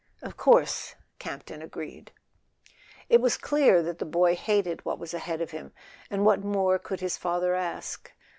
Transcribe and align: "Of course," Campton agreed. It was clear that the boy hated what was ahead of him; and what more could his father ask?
"Of 0.23 0.35
course," 0.35 0.95
Campton 1.19 1.61
agreed. 1.61 2.11
It 3.07 3.21
was 3.21 3.37
clear 3.37 3.83
that 3.83 3.99
the 3.99 4.03
boy 4.05 4.35
hated 4.35 4.83
what 4.83 4.97
was 4.97 5.13
ahead 5.13 5.41
of 5.41 5.51
him; 5.51 5.73
and 6.09 6.25
what 6.25 6.43
more 6.43 6.79
could 6.79 7.01
his 7.01 7.17
father 7.17 7.53
ask? 7.53 8.11